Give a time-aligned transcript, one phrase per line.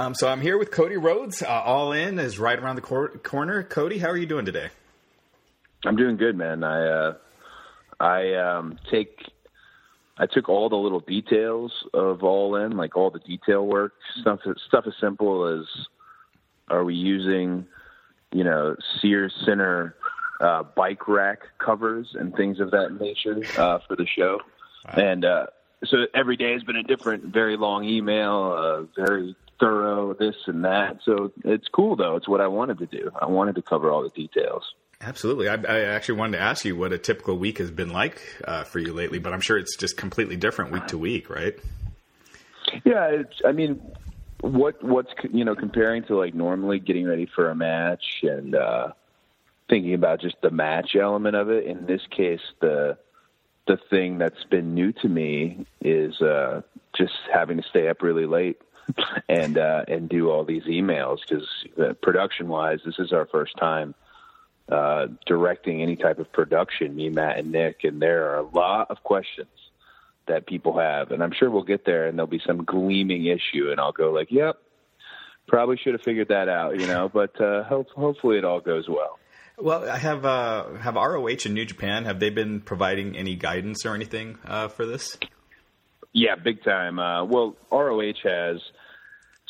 [0.00, 1.42] Um, so I'm here with Cody Rhodes.
[1.42, 3.64] Uh, All in is right around the cor- corner.
[3.64, 4.68] Cody, how are you doing today?
[5.84, 6.62] I'm doing good, man.
[6.62, 7.14] I uh,
[7.98, 9.18] I um, take
[10.16, 14.38] I took all the little details of all in, like all the detail work stuff.
[14.68, 15.66] Stuff as simple as
[16.68, 17.66] are we using,
[18.32, 19.96] you know, Sears Center
[20.40, 24.38] uh, bike rack covers and things of that nature uh, for the show,
[24.92, 25.46] and uh,
[25.86, 30.64] so every day has been a different, very long email, uh, very thorough this and
[30.64, 30.98] that.
[31.04, 32.16] So it's cool though.
[32.16, 33.10] It's what I wanted to do.
[33.20, 34.62] I wanted to cover all the details.
[35.00, 35.48] Absolutely.
[35.48, 38.64] I, I actually wanted to ask you what a typical week has been like uh,
[38.64, 41.54] for you lately, but I'm sure it's just completely different week to week, right?
[42.84, 43.80] Yeah, it's, I mean,
[44.40, 48.88] what what's you know comparing to like normally getting ready for a match and uh,
[49.68, 51.66] thinking about just the match element of it.
[51.66, 52.98] In this case, the
[53.66, 56.62] the thing that's been new to me is uh,
[56.96, 58.60] just having to stay up really late
[59.28, 61.46] and uh, and do all these emails because
[61.80, 63.94] uh, production wise, this is our first time
[64.68, 66.94] uh, directing any type of production.
[66.94, 69.48] Me, Matt, and Nick, and there are a lot of questions
[70.26, 73.70] that people have, and I'm sure we'll get there, and there'll be some gleaming issue,
[73.70, 74.58] and I'll go like, "Yep,
[75.46, 77.08] probably should have figured that out," you know.
[77.08, 79.18] But uh, hope, hopefully, it all goes well.
[79.60, 83.84] Well, I have uh, have ROH and New Japan have they been providing any guidance
[83.84, 85.18] or anything uh, for this?
[86.12, 86.98] Yeah, big time.
[86.98, 88.60] Uh, well, ROH has.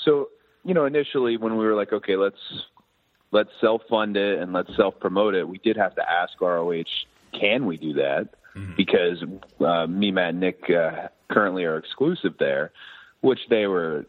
[0.04, 0.28] So
[0.64, 2.36] you know, initially when we were like, okay, let's
[3.30, 6.84] let's self fund it and let's self promote it, we did have to ask ROH,
[7.38, 8.28] can we do that?
[8.56, 8.74] Mm-hmm.
[8.76, 9.24] Because
[9.64, 12.72] uh, me, Matt, and Nick uh, currently are exclusive there,
[13.20, 14.06] which they were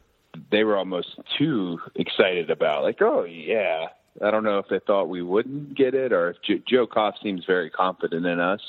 [0.51, 2.83] they were almost too excited about.
[2.83, 3.88] Like, oh yeah,
[4.23, 7.16] I don't know if they thought we wouldn't get it or if J- Joe Koff
[7.21, 8.61] seems very confident in us.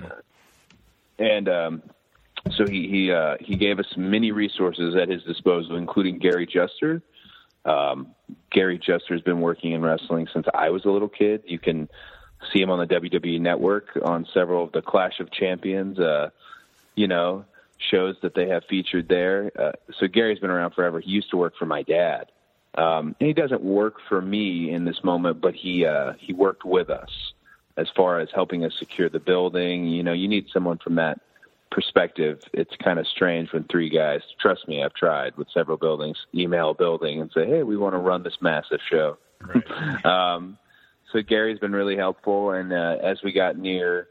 [0.00, 1.24] Mm-hmm.
[1.24, 1.82] And um,
[2.52, 7.02] so he he uh, he gave us many resources at his disposal, including Gary Juster.
[7.64, 8.08] Um,
[8.50, 11.42] Gary Juster has been working in wrestling since I was a little kid.
[11.46, 11.88] You can
[12.52, 16.30] see him on the WWE Network on several of the Clash of Champions, uh,
[16.94, 17.46] you know,
[17.78, 19.50] shows that they have featured there.
[19.58, 21.00] Uh, so Gary's been around forever.
[21.00, 22.30] He used to work for my dad.
[22.76, 26.64] Um, and he doesn't work for me in this moment, but he uh, he worked
[26.64, 27.32] with us
[27.76, 29.86] as far as helping us secure the building.
[29.86, 31.20] You know, you need someone from that
[31.74, 36.16] perspective, it's kind of strange when three guys, trust me, I've tried with several buildings,
[36.32, 39.18] email a building and say, hey, we want to run this massive show.
[39.42, 40.04] Right.
[40.04, 40.56] um,
[41.12, 42.52] so Gary's been really helpful.
[42.52, 44.06] And uh, as we got near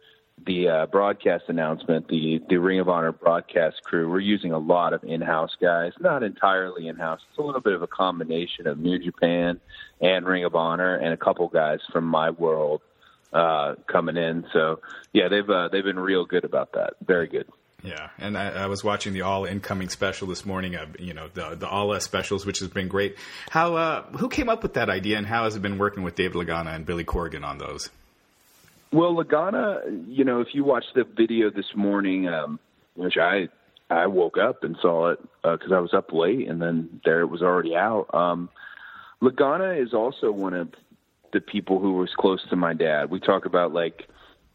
[0.45, 4.93] the uh, broadcast announcement, the, the Ring of Honor broadcast crew, we're using a lot
[4.93, 7.21] of in house guys, not entirely in house.
[7.29, 9.61] It's a little bit of a combination of New Japan
[10.01, 12.81] and Ring of Honor and a couple guys from my world
[13.33, 14.45] uh, coming in.
[14.53, 14.79] So
[15.11, 16.93] yeah, they've uh, they've been real good about that.
[17.05, 17.47] Very good.
[17.83, 20.75] Yeah, and I, I, was watching the all incoming special this morning.
[20.75, 23.17] Of you know the the all specials, which has been great.
[23.49, 26.15] How uh, who came up with that idea, and how has it been working with
[26.15, 27.89] Dave Lagana and Billy Corgan on those?
[28.93, 32.57] Well, Lagana, you know, if you watch the video this morning, um,
[32.95, 33.49] which I
[33.89, 37.19] I woke up and saw it because uh, I was up late, and then there
[37.19, 38.13] it was already out.
[38.13, 38.49] Um,
[39.21, 40.69] Lagana is also one of
[41.33, 43.09] the people who was close to my dad.
[43.09, 44.07] We talk about like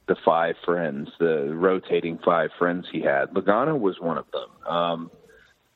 [0.07, 3.31] the five friends, the rotating five friends he had.
[3.31, 4.73] Lagana was one of them.
[4.73, 5.11] Um,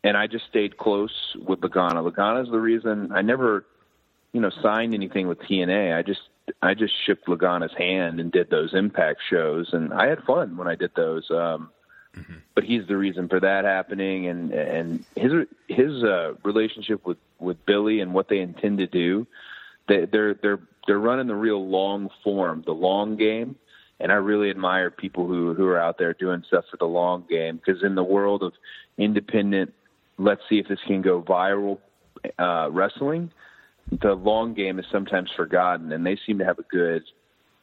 [0.04, 2.43] and I just stayed close with Lagana.
[2.43, 3.64] Is the reason I never,
[4.32, 5.96] you know, signed anything with TNA.
[5.96, 6.22] I just
[6.60, 10.66] I just shook Lagana's hand and did those Impact shows, and I had fun when
[10.66, 11.31] I did those.
[11.31, 11.70] Um,
[12.16, 12.34] mm-hmm.
[12.54, 15.32] But he's the reason for that happening, and and his
[15.69, 19.26] his uh, relationship with with Billy and what they intend to do.
[19.88, 23.56] They, they're they're they're running the real long form, the long game,
[24.00, 27.25] and I really admire people who who are out there doing stuff for the long
[27.29, 27.61] game.
[27.64, 28.52] Because in the world of
[28.99, 29.73] independent,
[30.19, 31.79] let's see if this can go viral
[32.38, 33.31] uh, wrestling
[34.00, 37.02] the long game is sometimes forgotten, and they seem to have a good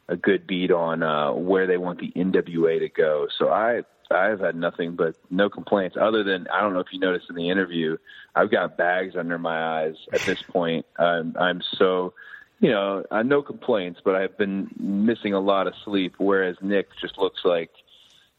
[0.09, 3.27] a good beat on uh, where they want the NWA to go.
[3.37, 6.99] So I I've had nothing but no complaints other than I don't know if you
[6.99, 7.97] noticed in the interview
[8.35, 10.85] I've got bags under my eyes at this point.
[10.97, 12.13] I'm I'm so
[12.59, 16.15] you know I no complaints, but I've been missing a lot of sleep.
[16.17, 17.69] Whereas Nick just looks like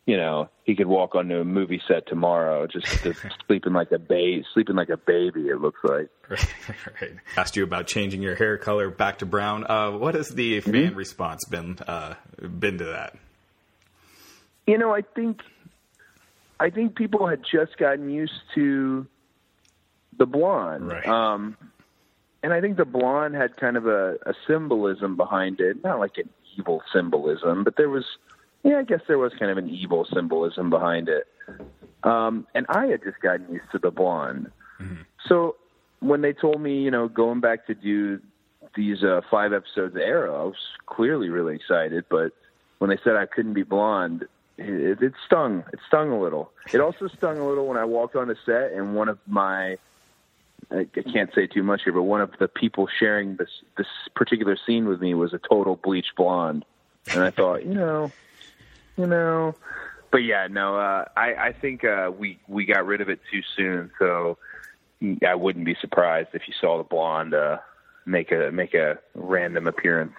[0.07, 3.99] you know, he could walk onto a movie set tomorrow, just, just sleeping like a
[3.99, 5.49] baby, sleeping like a baby.
[5.49, 6.09] It looks like.
[6.29, 6.55] Right,
[7.01, 7.13] right.
[7.37, 9.67] Asked you about changing your hair color back to brown.
[9.69, 10.71] Uh, what has the mm-hmm.
[10.71, 13.17] fan response been uh, been to that?
[14.67, 15.41] You know, I think,
[16.59, 19.07] I think people had just gotten used to
[20.19, 20.89] the blonde.
[20.89, 21.07] Right.
[21.07, 21.57] Um,
[22.43, 26.17] and I think the blonde had kind of a, a symbolism behind it, not like
[26.17, 28.05] an evil symbolism, but there was
[28.63, 31.27] yeah, I guess there was kind of an evil symbolism behind it.
[32.03, 34.51] Um, and I had just gotten used to the blonde.
[34.81, 35.03] Mm-hmm.
[35.27, 35.57] So
[36.01, 38.21] when they told me, you know, going back to do
[38.75, 42.05] these uh, five episodes of Arrow, I was clearly really excited.
[42.09, 42.33] But
[42.79, 44.27] when they said I couldn't be blonde,
[44.57, 45.65] it, it stung.
[45.73, 46.53] It stung a little.
[46.73, 49.77] It also stung a little when I walked on the set and one of my
[50.71, 54.57] I can't say too much here, but one of the people sharing this this particular
[54.67, 56.65] scene with me was a total bleach blonde,
[57.13, 58.13] and I thought, you know,
[59.01, 59.55] you know.
[60.11, 63.43] But yeah, no, uh, I, I think uh, we we got rid of it too
[63.57, 63.91] soon.
[63.99, 64.39] So
[65.27, 67.59] I wouldn't be surprised if you saw the blonde uh,
[68.05, 70.13] make a make a random appearance,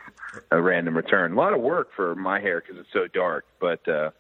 [0.49, 1.33] a random return.
[1.33, 3.87] A lot of work for my hair because it's so dark, but.
[3.87, 4.11] uh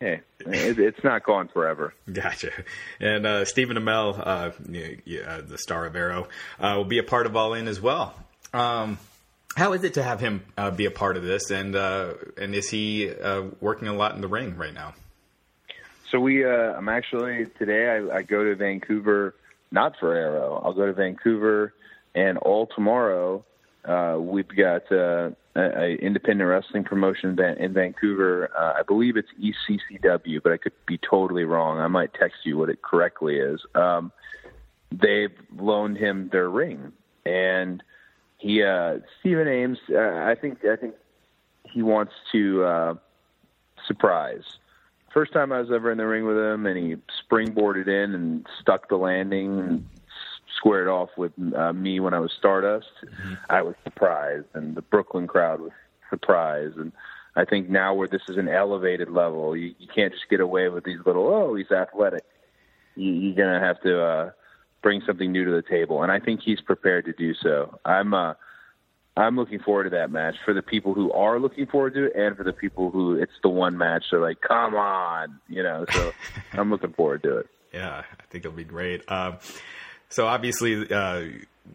[0.00, 1.92] Hey, it, it's not gone forever.
[2.12, 2.50] Gotcha.
[2.98, 4.52] And uh, Stephen Amell, uh,
[5.04, 6.28] yeah, the star of Arrow,
[6.58, 8.14] uh, will be a part of All In as well.
[8.54, 8.98] Um,
[9.54, 12.54] how is it to have him uh, be a part of this, and uh, and
[12.54, 14.94] is he uh, working a lot in the ring right now?
[16.10, 17.88] So we, uh, I'm actually today.
[17.88, 19.34] I, I, go to Vancouver,
[19.70, 20.60] not for Arrow.
[20.62, 21.72] I'll go to Vancouver,
[22.14, 23.44] and all tomorrow
[23.84, 28.50] uh, we've got uh, a, independent wrestling promotion in Vancouver.
[28.56, 31.78] I believe it's ECCW, but I could be totally wrong.
[31.78, 33.60] I might text you what it correctly is.
[33.74, 34.12] Um,
[34.90, 36.92] they've loaned him their ring,
[37.24, 37.82] and
[38.42, 39.78] he uh, Stephen Amell.
[39.88, 40.94] Uh, I think I think
[41.62, 42.94] he wants to uh,
[43.86, 44.42] surprise.
[45.14, 48.46] First time I was ever in the ring with him, and he springboarded in and
[48.60, 49.88] stuck the landing and
[50.56, 52.88] squared off with uh, me when I was Stardust.
[53.04, 53.34] Mm-hmm.
[53.48, 55.72] I was surprised, and the Brooklyn crowd was
[56.10, 56.76] surprised.
[56.78, 56.90] And
[57.36, 60.68] I think now where this is an elevated level, you, you can't just get away
[60.68, 62.24] with these little oh he's athletic.
[62.96, 64.02] You, you're gonna have to.
[64.02, 64.30] Uh,
[64.82, 67.78] bring something new to the table, and I think he's prepared to do so.
[67.84, 68.34] I'm uh,
[69.16, 72.12] I'm looking forward to that match for the people who are looking forward to it,
[72.16, 75.84] and for the people who it's the one match they're like, come on, you know.
[75.92, 76.12] So
[76.52, 77.46] I'm looking forward to it.
[77.72, 79.10] Yeah, I think it'll be great.
[79.10, 79.38] Um,
[80.08, 81.24] so obviously, uh,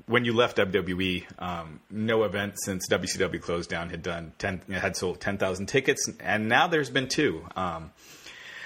[0.06, 4.96] when you left WWE, um, no event since WCW closed down had done ten had
[4.96, 7.46] sold ten thousand tickets, and now there's been two.
[7.56, 7.92] Um,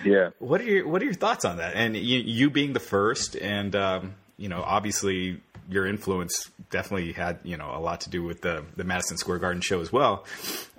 [0.05, 0.29] yeah.
[0.39, 1.75] What are your What are your thoughts on that?
[1.75, 7.39] And you, you being the first, and um, you know, obviously your influence definitely had
[7.43, 10.25] you know a lot to do with the the Madison Square Garden show as well.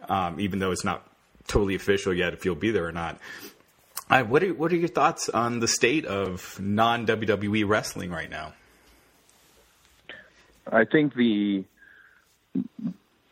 [0.08, 1.06] Um, even though it's not
[1.46, 3.18] totally official yet, if you'll be there or not.
[4.08, 8.52] What are what are your thoughts on the state of non WWE wrestling right now?
[10.70, 11.64] I think the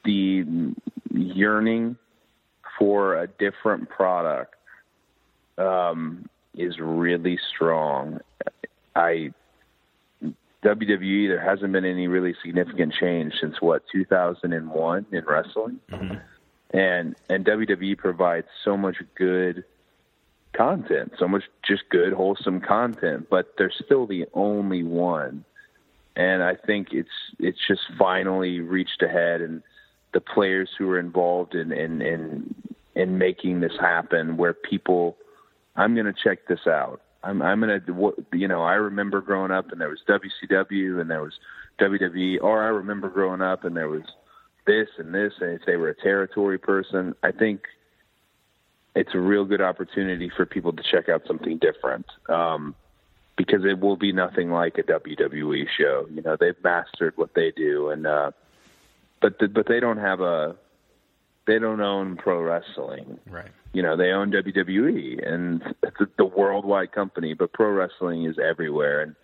[0.05, 0.75] the
[1.13, 1.97] yearning
[2.79, 4.55] for a different product
[5.59, 8.21] um, is really strong.
[8.97, 9.35] I
[10.65, 16.17] WWE, there hasn't been any really significant change since what 2001 in wrestling, mm-hmm.
[16.77, 19.65] and and WWE provides so much good
[20.53, 25.45] content, so much just good wholesome content, but they're still the only one,
[26.15, 29.63] and I think it's it's just finally reached ahead, and
[30.13, 32.55] the players who are involved in in in,
[32.95, 35.17] in making this happen, where people,
[35.75, 37.81] I'm going to check this out I'm I'm gonna
[38.33, 41.35] you know I remember growing up and there was WCW and there was
[41.79, 44.03] WWE or I remember growing up and there was
[44.67, 47.63] this and this and if they were a territory person I think
[48.95, 52.07] it's a real good opportunity for people to check out something different.
[52.29, 52.75] Um,
[53.37, 56.07] because it will be nothing like a WWE show.
[56.13, 58.33] You know, they've mastered what they do, and uh,
[59.23, 60.57] but the, but they don't have a
[61.47, 63.19] they don't own pro wrestling.
[63.29, 63.51] Right.
[63.73, 69.03] You know, they own WWE, and it's the worldwide company, but pro wrestling is everywhere,
[69.03, 69.15] and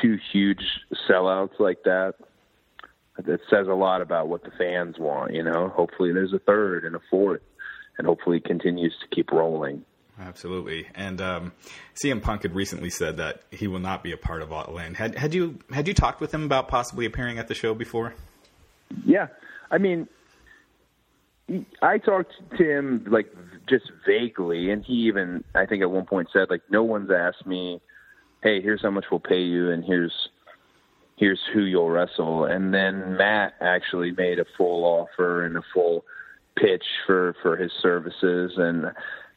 [0.00, 0.62] two huge
[1.08, 2.14] sellouts like that.
[3.18, 5.68] It says a lot about what the fans want, you know.
[5.68, 7.42] Hopefully, there's a third and a fourth,
[7.98, 9.84] and hopefully, it continues to keep rolling.
[10.20, 10.86] Absolutely.
[10.94, 11.52] And um,
[12.02, 14.94] CM Punk had recently said that he will not be a part of All In.
[14.94, 18.14] Had had you had you talked with him about possibly appearing at the show before?
[19.04, 19.28] Yeah,
[19.70, 20.08] I mean,
[21.82, 23.26] I talked to him like
[23.68, 27.46] just vaguely, and he even I think at one point said like, "No one's asked
[27.46, 27.80] me,
[28.42, 30.28] hey, here's how much we'll pay you, and here's
[31.16, 36.04] here's who you'll wrestle." And then Matt actually made a full offer and a full
[36.56, 38.92] pitch for for his services and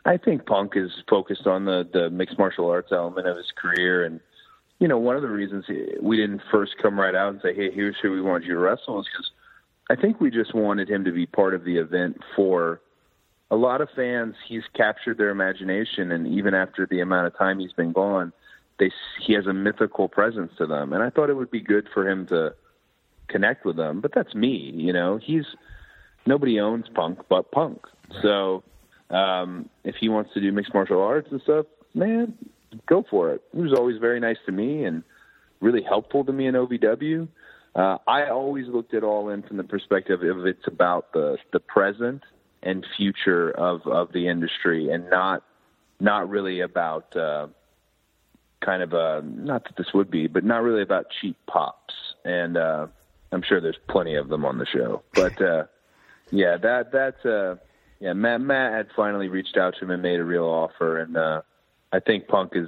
[0.06, 4.04] I think Punk is focused on the the mixed martial arts element of his career,
[4.04, 4.20] and
[4.80, 5.66] you know one of the reasons
[6.02, 8.60] we didn't first come right out and say, "Hey, here's who we want you to
[8.60, 9.32] wrestle," is because
[9.90, 12.82] I think we just wanted him to be part of the event for
[13.52, 14.36] a lot of fans.
[14.48, 18.34] He's captured their imagination, and even after the amount of time he's been gone,
[18.80, 21.88] they he has a mythical presence to them, and I thought it would be good
[21.94, 22.56] for him to
[23.28, 24.02] connect with them.
[24.02, 25.20] But that's me, you know.
[25.22, 25.46] He's
[26.26, 27.86] nobody owns Punk but Punk,
[28.22, 28.64] so
[29.10, 32.34] um, if he wants to do mixed martial arts and stuff, man,
[32.88, 33.44] go for it.
[33.54, 35.04] He was always very nice to me and
[35.62, 37.28] really helpful to me in OVW.
[37.76, 41.60] Uh, I always looked at All In from the perspective of it's about the the
[41.60, 42.24] present
[42.62, 45.44] and future of of the industry, and not
[46.00, 47.48] not really about uh,
[48.62, 51.94] kind of a not that this would be, but not really about cheap pops.
[52.24, 52.88] And uh,
[53.32, 55.64] I'm sure there's plenty of them on the show, but uh,
[56.32, 57.26] yeah, that that's.
[57.26, 57.56] Uh,
[58.00, 61.16] yeah, Matt Matt had finally reached out to him and made a real offer, and
[61.16, 61.42] uh,
[61.94, 62.68] I think Punk is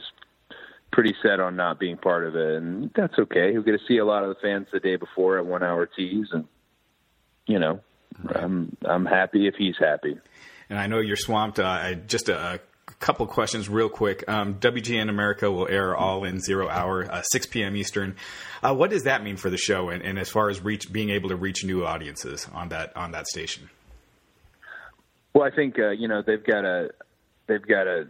[0.96, 3.52] pretty set on not being part of it, and that's okay.
[3.52, 5.86] He'll get to see a lot of the fans the day before at one hour
[5.86, 6.46] teas, and
[7.46, 7.82] you know,
[8.24, 8.38] right.
[8.38, 10.18] I'm I'm happy if he's happy.
[10.70, 11.60] And I know you're swamped.
[11.60, 12.60] Uh, just a, a
[13.00, 14.24] couple questions real quick.
[14.30, 17.75] Um, WGN America will air all in zero hour, uh, 6 p.m.
[17.75, 18.16] Eastern.
[18.64, 21.10] Uh, what does that mean for the show, and, and as far as reach, being
[21.10, 23.70] able to reach new audiences on that on that station?
[25.34, 26.92] Well, I think uh, you know they've got a
[27.48, 28.08] they've got a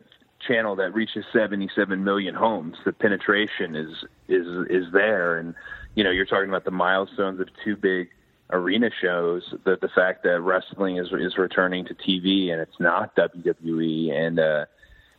[0.48, 2.76] channel that reaches 77 million homes.
[2.86, 3.90] The penetration is
[4.28, 5.56] is is there, and
[5.96, 8.10] you know you're talking about the milestones of two big
[8.52, 9.54] arena shows.
[9.64, 14.40] The the fact that wrestling is is returning to TV and it's not WWE, and
[14.40, 14.66] uh,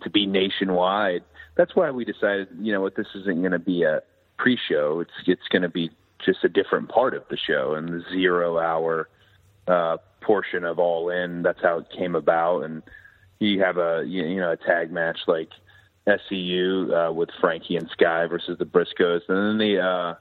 [0.03, 1.23] to be nationwide.
[1.57, 4.03] That's why we decided, you know, what this isn't going to be a
[4.39, 5.01] pre-show.
[5.01, 5.91] It's it's going to be
[6.25, 9.09] just a different part of the show and the zero hour
[9.67, 11.43] uh, portion of All In.
[11.43, 12.83] That's how it came about, and
[13.39, 15.51] you have a you know a tag match like
[16.07, 20.15] SCU uh, with Frankie and Sky versus the Briscoes, and then the uh,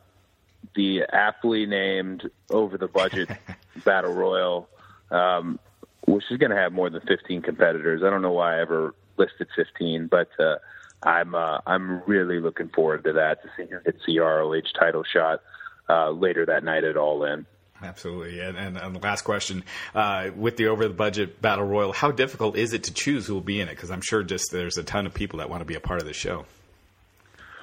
[0.76, 3.30] the aptly named over the budget
[3.86, 4.68] battle royal,
[5.12, 5.60] um,
[6.06, 8.02] which is going to have more than 15 competitors.
[8.04, 10.58] I don't know why I ever listed 15, but uh,
[11.04, 15.04] I'm uh, I'm really looking forward to that to see who gets the ROH title
[15.04, 15.42] shot
[15.88, 17.46] uh, later that night at All In.
[17.86, 18.40] Absolutely.
[18.40, 19.64] And, and, and, the last question
[19.94, 23.36] uh, with the over the budget battle royal, how difficult is it to choose who
[23.36, 23.76] will be in it?
[23.76, 26.02] Because I'm sure just there's a ton of people that want to be a part
[26.02, 26.46] of the show.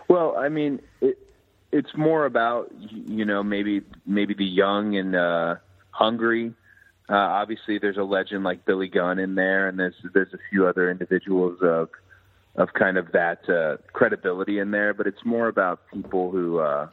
[0.09, 1.19] Well, I mean, it,
[1.73, 5.57] it's more about you know maybe maybe the young and uh,
[5.91, 6.55] hungry.
[7.09, 10.67] Uh, obviously, there's a legend like Billy Gunn in there, and there's there's a few
[10.67, 11.88] other individuals of
[12.55, 14.95] of kind of that uh, credibility in there.
[14.95, 16.61] But it's more about people who.
[16.61, 16.88] Uh,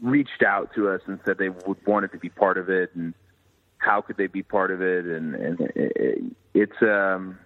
[0.00, 3.14] reached out to us and said they would wanted to be part of it and
[3.78, 6.22] how could they be part of it and and it,
[6.54, 7.38] it's um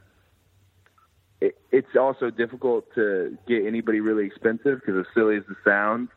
[1.40, 6.10] it, it's also difficult to get anybody really expensive because as silly as it sounds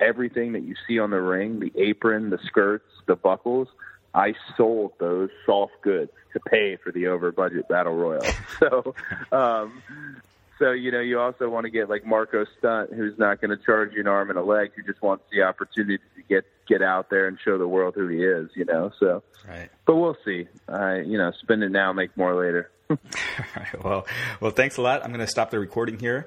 [0.00, 3.68] everything that you see on the ring the apron the skirts the buckles
[4.14, 8.36] I sold those soft goods to pay for the over budget battle royal.
[8.60, 8.94] So
[9.30, 9.82] um
[10.58, 13.64] so you know, you also want to get like Marco Stunt, who's not going to
[13.64, 16.82] charge you an arm and a leg, who just wants the opportunity to get get
[16.82, 18.50] out there and show the world who he is.
[18.54, 19.22] You know, so.
[19.48, 19.70] Right.
[19.86, 20.46] But we'll see.
[20.68, 22.70] I, you know, spend it now, make more later.
[22.90, 22.96] All
[23.56, 23.84] right.
[23.84, 24.06] Well,
[24.40, 25.02] well, thanks a lot.
[25.02, 26.26] I'm going to stop the recording here.